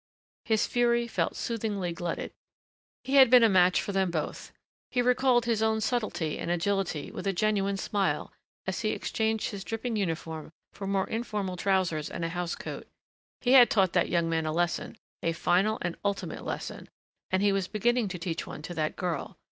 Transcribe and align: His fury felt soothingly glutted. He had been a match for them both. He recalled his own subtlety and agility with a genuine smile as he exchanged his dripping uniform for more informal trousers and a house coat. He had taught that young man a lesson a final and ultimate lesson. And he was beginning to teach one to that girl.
His 0.45 0.65
fury 0.65 1.07
felt 1.07 1.35
soothingly 1.35 1.93
glutted. 1.93 2.31
He 3.03 3.17
had 3.17 3.29
been 3.29 3.43
a 3.43 3.47
match 3.49 3.79
for 3.79 3.91
them 3.91 4.09
both. 4.09 4.51
He 4.89 4.99
recalled 4.99 5.45
his 5.45 5.61
own 5.61 5.79
subtlety 5.79 6.39
and 6.39 6.49
agility 6.49 7.11
with 7.11 7.27
a 7.27 7.33
genuine 7.33 7.77
smile 7.77 8.33
as 8.65 8.79
he 8.81 8.93
exchanged 8.93 9.51
his 9.51 9.63
dripping 9.63 9.95
uniform 9.95 10.53
for 10.73 10.87
more 10.87 11.07
informal 11.07 11.55
trousers 11.55 12.09
and 12.09 12.25
a 12.25 12.29
house 12.29 12.55
coat. 12.55 12.87
He 13.41 13.51
had 13.51 13.69
taught 13.69 13.93
that 13.93 14.09
young 14.09 14.27
man 14.27 14.47
a 14.47 14.51
lesson 14.51 14.97
a 15.21 15.33
final 15.33 15.77
and 15.83 15.95
ultimate 16.03 16.43
lesson. 16.43 16.89
And 17.29 17.43
he 17.43 17.51
was 17.51 17.67
beginning 17.67 18.07
to 18.07 18.17
teach 18.17 18.47
one 18.47 18.63
to 18.63 18.73
that 18.73 18.95
girl. 18.95 19.37